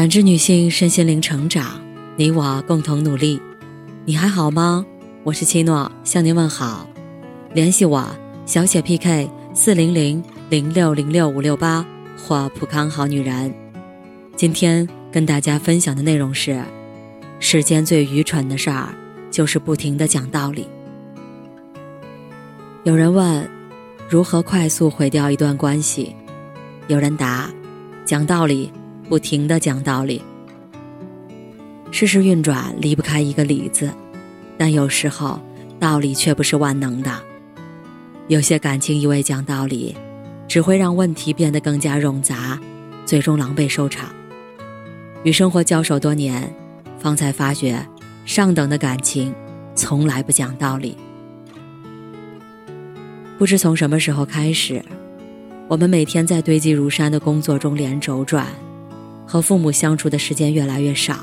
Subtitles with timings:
[0.00, 1.78] 感知女性身心灵成长，
[2.16, 3.38] 你我共同努力。
[4.06, 4.82] 你还好吗？
[5.24, 6.88] 我是七诺，向您问好。
[7.52, 8.08] 联系我：
[8.46, 11.84] 小写 PK 四零零零六零六五六八
[12.16, 13.52] 或普康好女人。
[14.36, 16.58] 今天跟大家分享的内容是：
[17.38, 18.94] 世间最愚蠢的事儿，
[19.30, 20.66] 就是不停的讲道理。
[22.84, 23.46] 有人问：
[24.08, 26.16] 如何快速毁掉一段关系？
[26.88, 27.50] 有人答：
[28.06, 28.72] 讲道理。
[29.10, 30.22] 不停的讲道理，
[31.90, 33.90] 世事运转离不开一个理字，
[34.56, 35.40] 但有时候
[35.80, 37.10] 道理却不是万能的。
[38.28, 39.96] 有些感情一味讲道理，
[40.46, 42.56] 只会让问题变得更加冗杂，
[43.04, 44.08] 最终狼狈收场。
[45.24, 46.48] 与生活交手多年，
[46.96, 47.84] 方才发觉，
[48.24, 49.34] 上等的感情
[49.74, 50.96] 从来不讲道理。
[53.36, 54.80] 不知从什么时候开始，
[55.66, 58.46] 我们每天在堆积如山的工作中连轴转。
[59.30, 61.14] 和父母相处的时间越来越少，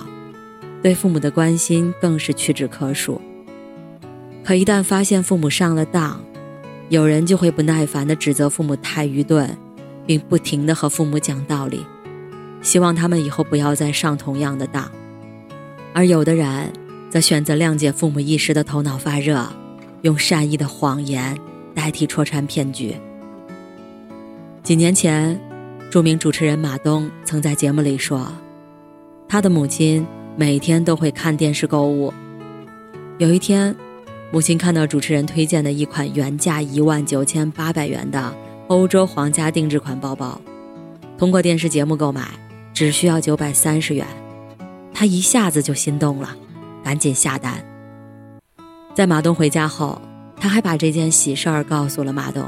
[0.81, 3.19] 对父母的关心更是屈指可数。
[4.45, 6.17] 可一旦发现父母上了当，
[6.87, 9.49] 有人就会不耐烦地指责父母太愚钝，
[10.05, 11.85] 并不停地和父母讲道理，
[12.61, 14.89] 希望他们以后不要再上同样的当。
[15.91, 16.71] 而有的人
[17.09, 19.45] 则选择谅解父母一时的头脑发热，
[20.03, 21.37] 用善意的谎言
[21.75, 22.95] 代替戳穿骗局。
[24.63, 25.37] 几年前。
[25.89, 28.29] 著名主持人马东曾在节目里说，
[29.29, 32.13] 他的母亲每天都会看电视购物。
[33.17, 33.73] 有一天，
[34.29, 38.35] 母亲看到主持人推荐的一款原价一万九千八百元的
[38.67, 40.39] 欧洲皇家定制款包包，
[41.17, 42.27] 通过电视节目购买
[42.73, 44.05] 只需要九百三十元，
[44.93, 46.35] 他一下子就心动了，
[46.83, 47.63] 赶紧下单。
[48.93, 50.01] 在马东回家后，
[50.35, 52.43] 他还把这件喜事儿告诉了马东。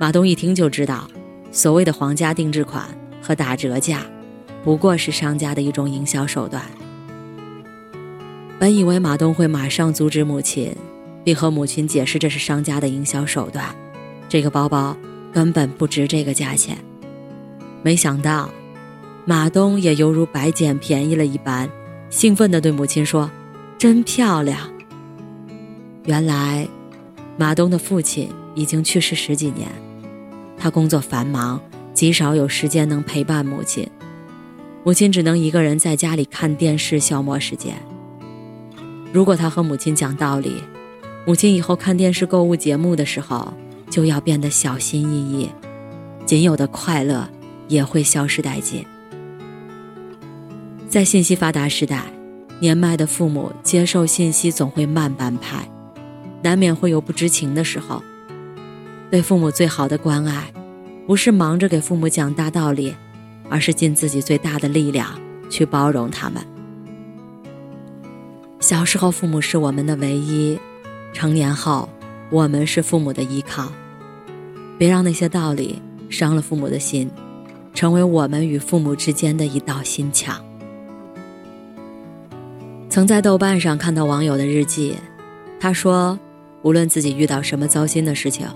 [0.00, 1.06] 马东一听就知道。
[1.56, 2.86] 所谓的皇家定制款
[3.22, 4.02] 和打折价，
[4.62, 6.62] 不过是商家的一种营销手段。
[8.58, 10.76] 本以为马东会马上阻止母亲，
[11.24, 13.74] 并和母亲解释这是商家的营销手段，
[14.28, 14.94] 这个包包
[15.32, 16.76] 根本不值这个价钱。
[17.82, 18.50] 没想到，
[19.24, 21.70] 马东也犹如白捡便宜了一般，
[22.10, 23.30] 兴奋地对母亲说
[23.78, 24.70] ：“真漂亮。”
[26.04, 26.68] 原来，
[27.38, 29.72] 马东的父亲已经去世十几年。
[30.66, 31.60] 他工作繁忙，
[31.94, 33.88] 极少有时间能陪伴母亲，
[34.82, 37.76] 母亲只能一个人在家里看电视消磨时间。
[39.12, 40.60] 如果他和母亲讲道理，
[41.24, 43.54] 母亲以后看电视购物节目的时候
[43.88, 45.48] 就要变得小心翼翼，
[46.24, 47.28] 仅有的快乐
[47.68, 48.84] 也会消失殆尽。
[50.88, 52.02] 在信息发达时代，
[52.58, 55.64] 年迈的父母接受信息总会慢半拍，
[56.42, 58.02] 难免会有不知情的时候。
[59.10, 60.52] 对父母最好的关爱，
[61.06, 62.94] 不是忙着给父母讲大道理，
[63.48, 65.08] 而是尽自己最大的力量
[65.48, 66.42] 去包容他们。
[68.58, 70.58] 小时候，父母是我们的唯一；
[71.12, 71.88] 成年后，
[72.30, 73.70] 我们是父母的依靠。
[74.76, 75.80] 别让那些道理
[76.10, 77.08] 伤了父母的心，
[77.72, 80.44] 成为我们与父母之间的一道心墙。
[82.90, 84.96] 曾在豆瓣上看到网友的日记，
[85.60, 86.18] 他说
[86.62, 88.48] ：“无论自己遇到什么糟心的事情。”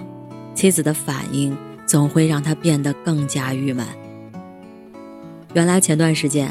[0.61, 1.57] 妻子的反应
[1.87, 3.87] 总会让他变得更加郁闷。
[5.55, 6.51] 原来前段时间，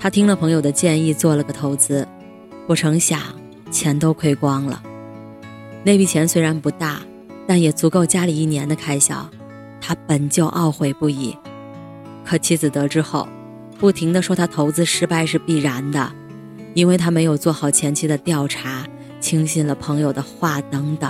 [0.00, 2.04] 他听了朋友的建议做了个投资，
[2.66, 3.20] 不成想
[3.70, 4.82] 钱都亏光了。
[5.84, 7.00] 那笔钱虽然不大，
[7.46, 9.24] 但也足够家里一年的开销。
[9.80, 11.38] 他本就懊悔不已，
[12.24, 13.28] 可妻子得知后，
[13.78, 16.10] 不停的说他投资失败是必然的，
[16.74, 18.84] 因为他没有做好前期的调查，
[19.20, 21.08] 轻信了朋友的话等等。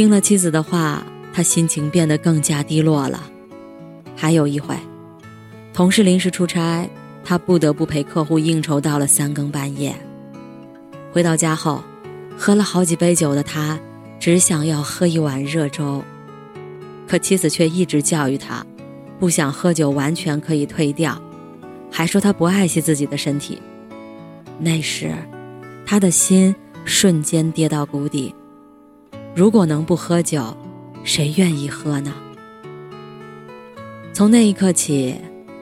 [0.00, 3.22] 听了妻子的话，他心情变得更加低落了。
[4.16, 4.74] 还有一回，
[5.74, 6.88] 同事临时出差，
[7.22, 9.94] 他不得不陪客户应酬到了三更半夜。
[11.12, 11.82] 回到家后，
[12.34, 13.78] 喝了好几杯酒的他，
[14.18, 16.02] 只想要喝一碗热粥，
[17.06, 18.64] 可妻子却一直教育他，
[19.18, 21.20] 不想喝酒完全可以退掉，
[21.92, 23.60] 还说他不爱惜自己的身体。
[24.58, 25.12] 那时，
[25.84, 28.34] 他的心瞬间跌到谷底。
[29.34, 30.56] 如果能不喝酒，
[31.04, 32.12] 谁愿意喝呢？
[34.12, 35.14] 从那一刻起，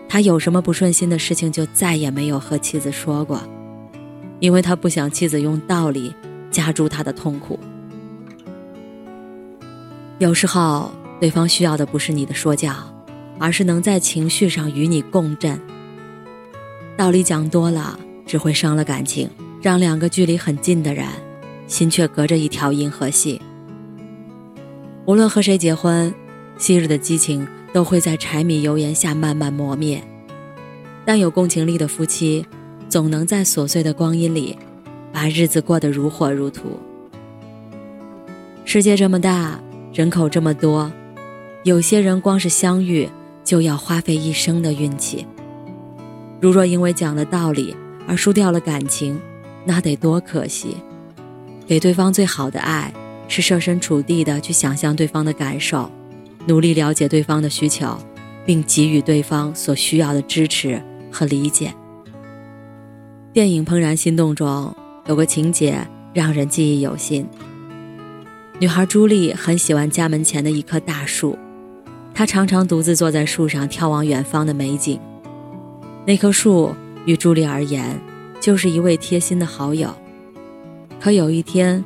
[0.08, 3.40] 他有什么不顺心的事情，就再也没有和妻子说过，
[4.40, 6.14] 因为他不想妻子用道理
[6.50, 7.58] 加诸他的痛苦。
[10.18, 12.74] 有时候，对方需要的不是你的说教，
[13.38, 15.60] 而是能在情绪上与你共振。
[16.96, 19.28] 道理讲多了，只会伤了感情，
[19.60, 21.06] 让两个距离很近的人，
[21.66, 23.40] 心却隔着一条银河系。
[25.08, 26.14] 无论和谁结婚，
[26.58, 30.02] 昔日的激情都会在柴米油盐下慢慢磨灭，
[31.06, 32.44] 但有共情力的夫妻，
[32.90, 34.58] 总能在琐碎的光阴里，
[35.10, 36.78] 把日子过得如火如荼。
[38.66, 39.58] 世界这么大，
[39.94, 40.93] 人口这么多，
[41.64, 43.08] 有些人光是相遇
[43.43, 45.26] 就要花费一生的运气。
[46.38, 47.75] 如若因为讲了道理
[48.06, 49.19] 而输掉了感情，
[49.64, 50.76] 那得多可惜！
[51.66, 52.93] 给对方最好的爱，
[53.28, 55.88] 是设身处地的去想象对方的感受，
[56.46, 57.96] 努力了解对方的需求，
[58.44, 60.82] 并给予对方所需要的支持。
[61.10, 61.72] 和理解。
[63.32, 64.76] 电影《怦然心动》中
[65.06, 67.26] 有个情节让人记忆犹新。
[68.58, 71.38] 女孩朱莉很喜欢家门前的一棵大树，
[72.12, 75.00] 她常常独自坐在树上眺望远方的美景。
[76.04, 76.75] 那棵树
[77.06, 77.98] 与朱莉而言
[78.38, 79.94] 就是一位贴心的好友。
[81.00, 81.82] 可有一天，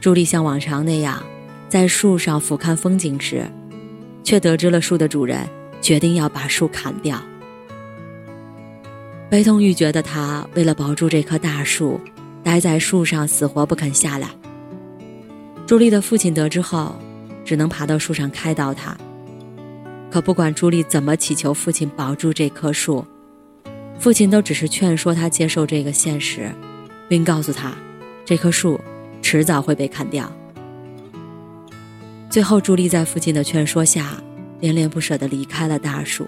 [0.00, 1.22] 朱莉像往常那样
[1.68, 3.44] 在树上俯瞰风景时，
[4.22, 5.48] 却得知了树的主人
[5.80, 7.20] 决定要把树砍掉。
[9.28, 12.00] 悲痛欲绝的他，为了保住这棵大树，
[12.44, 14.28] 待在树上死活不肯下来。
[15.66, 16.94] 朱莉的父亲得知后，
[17.44, 18.96] 只能爬到树上开导他。
[20.08, 23.04] 可不管朱莉怎么祈求父亲保住这棵树，
[23.98, 26.48] 父亲都只是劝说他接受这个现实，
[27.08, 27.72] 并告诉他，
[28.24, 28.80] 这棵树
[29.28, 30.30] 迟早会被砍掉。
[32.30, 34.22] 最后，朱莉在父亲的劝说下，
[34.60, 36.24] 恋恋不舍地离开了大树。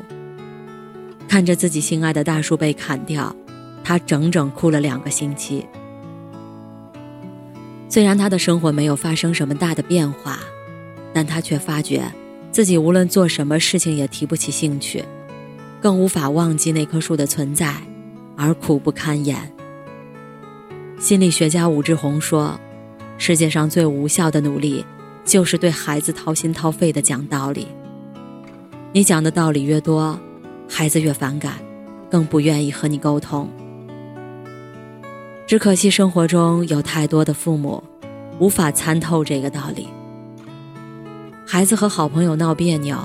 [1.28, 3.32] 看着自己心爱的大树被砍掉，
[3.84, 5.64] 他整整哭了两个星期。
[7.88, 10.40] 虽然他的生活没有发生什么大的变化，
[11.14, 12.02] 但他却发觉
[12.50, 15.04] 自己无论做什么事情也提不起兴趣，
[15.80, 17.72] 更无法忘记那棵树的存在，
[18.36, 19.38] 而苦不堪言。
[20.98, 22.58] 心理学家武志红说
[23.18, 24.84] ：“世界上最无效的努力，
[25.24, 27.68] 就是对孩子掏心掏肺的讲道理。
[28.92, 30.18] 你讲的道理越多。”
[30.70, 31.54] 孩子越反感，
[32.10, 33.48] 更不愿意和你沟通。
[35.46, 37.82] 只可惜生活中有太多的父母，
[38.38, 39.88] 无法参透这个道理。
[41.46, 42.98] 孩子和好朋友闹别扭，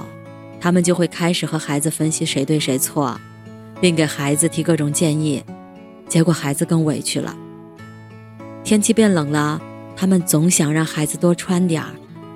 [0.59, 3.17] 他们就会开始和孩子分析谁对谁错，
[3.79, 5.41] 并给孩子提各种建议，
[6.09, 7.33] 结果孩子更委屈了。
[8.61, 9.61] 天气变冷了，
[10.03, 11.87] 他们总想让孩子多穿点儿，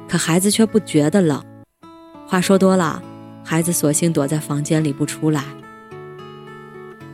[0.07, 1.43] 可孩子却不觉得冷。
[2.25, 3.03] 话说多了。
[3.43, 5.43] 孩子索性躲在房间里不出来，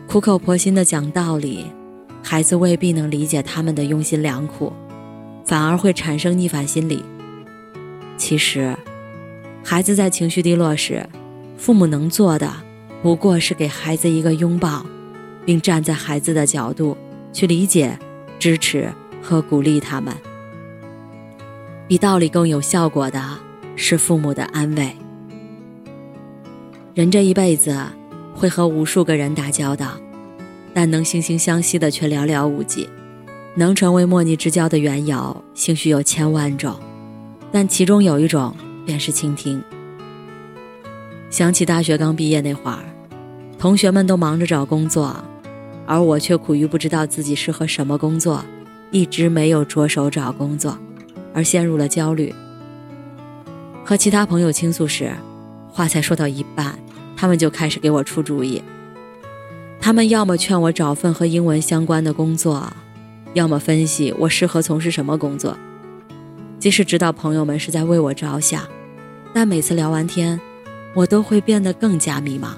[0.07, 1.65] 苦口婆心的讲道理，
[2.21, 4.71] 孩子未必能理解他们的用心良苦，
[5.43, 7.03] 反而会产生逆反心理。
[8.15, 8.77] 其实，
[9.63, 11.03] 孩子在情绪低落时，
[11.57, 12.53] 父母能做的
[13.01, 14.85] 不过是给孩子一个拥抱，
[15.47, 16.95] 并站在孩子的角度
[17.31, 17.97] 去理解、
[18.37, 20.15] 支持和鼓励他们。
[21.87, 23.21] 比道理更有效果的
[23.75, 24.95] 是父母的安慰。
[26.93, 27.75] 人这一辈子
[28.33, 29.97] 会和无数个人打交道，
[30.73, 32.87] 但能惺惺相惜的却寥寥无几。
[33.55, 36.75] 能成为莫逆之交的缘由，兴许有千万种，
[37.51, 39.61] 但其中有一种便是倾听。
[41.29, 42.79] 想起大学刚毕业那会儿，
[43.59, 45.15] 同学们都忙着找工作，
[45.85, 48.43] 而我却苦于不知道自己适合什么工作，
[48.89, 50.75] 一直没有着手找工作，
[51.33, 52.33] 而陷入了焦虑。
[53.83, 55.11] 和其他朋友倾诉时，
[55.69, 56.77] 话才说到一半。
[57.15, 58.61] 他们就开始给我出主意。
[59.79, 62.71] 他们要么劝我找份和英文相关的工作，
[63.33, 65.57] 要么分析我适合从事什么工作。
[66.59, 68.63] 即使知道朋友们是在为我着想，
[69.33, 70.37] 但每次聊完天，
[70.93, 72.55] 我都会变得更加迷茫。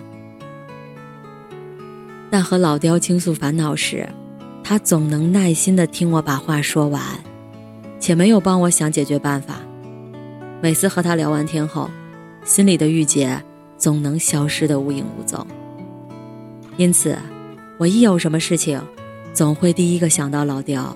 [2.31, 4.09] 但和老刁倾诉烦恼时，
[4.63, 7.03] 他总能耐心地听我把话说完，
[8.05, 9.55] 且没有帮我想解决办法。
[10.62, 11.89] 每次和他聊完天后，
[12.43, 13.41] 心里的郁结。
[13.77, 15.45] 总能消失的无影无踪。
[16.77, 17.17] 因此，
[17.79, 18.79] 我一有什么事情，
[19.33, 20.95] 总会第一个想到老刁。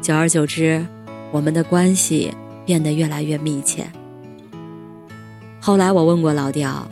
[0.00, 0.86] 久而久之，
[1.32, 2.32] 我们的关系
[2.64, 3.84] 变得越来越密切。
[5.60, 6.86] 后来我问过老刁，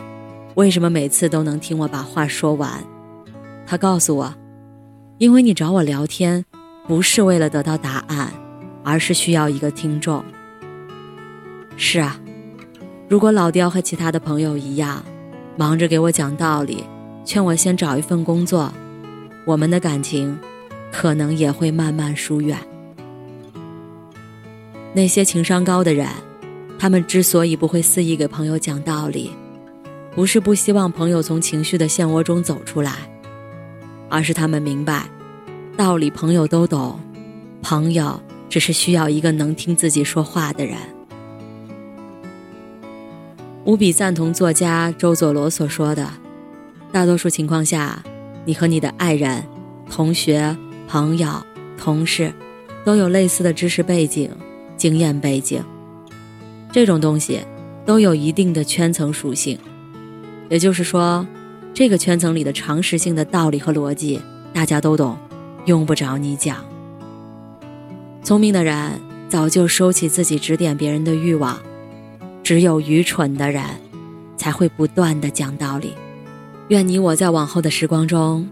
[0.57, 2.85] 为什么每次都能听我把话说完？
[3.65, 4.35] 他告诉我，
[5.19, 6.45] 因为你找我聊天，
[6.89, 8.35] 不是为了得到答案，
[8.85, 10.25] 而是需要一个听众。
[11.77, 12.21] 是啊。
[13.09, 15.05] 如果老刁和其他的朋友一样，
[15.57, 16.85] 忙着给我讲道理，
[17.25, 18.73] 劝我先找一份工作，
[19.45, 20.37] 我们的感情
[20.91, 22.59] 可能也会慢慢疏远。
[24.95, 26.09] 那些情商高的人，
[26.79, 29.31] 他们之所以不会肆意给朋友讲道理，
[30.15, 32.93] 不是不希望朋友从情绪的漩涡中走出来，
[34.09, 35.09] 而是他们明白，
[35.77, 36.99] 道理朋友都懂，
[37.61, 38.21] 朋友
[38.55, 40.79] 只是需要一个能听自己说话的人。
[43.65, 46.09] 无比赞同作家周佐罗所说的
[46.93, 48.01] ：“大多数情况下，
[48.45, 49.43] 你和你的爱人、
[49.91, 50.57] 同学、
[50.87, 51.29] 朋友、
[51.77, 52.33] 同事
[52.85, 54.31] 都有类似的知识背景、
[54.77, 55.61] 经验背景，
[56.71, 57.41] 这种东西
[57.85, 59.59] 都有一定的圈层属性。
[60.49, 61.27] 也就是说，
[61.75, 64.21] 这个圈层里的常识性的道理和逻辑，
[64.53, 65.19] 大家都懂，
[65.65, 66.65] 用不着你讲。
[68.25, 71.61] 聪明的人早就收起自己指点别人的欲望，
[72.43, 73.63] 只有愚蠢的人，
[74.39, 75.93] 才会不断的讲道理。
[76.69, 78.49] 愿你我在往后的时光中，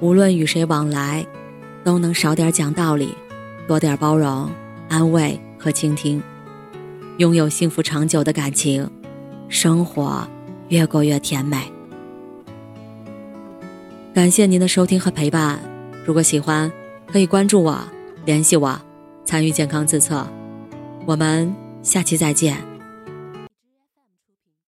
[0.00, 1.26] 无论与谁往来，
[1.84, 3.10] 都能少点讲道理，
[3.68, 4.50] 多点包容、
[4.88, 6.22] 安慰和倾听，
[7.18, 8.88] 拥有幸福长久的感情，
[9.50, 10.26] 生活
[10.68, 11.70] 越过越甜美。
[14.14, 15.60] 感谢您的收听和陪伴，
[16.06, 16.72] 如果喜欢，
[17.06, 17.78] 可以关注我，
[18.24, 18.80] 联系我，
[19.24, 20.26] 参与健康自测。
[21.06, 22.73] 我们下期再见。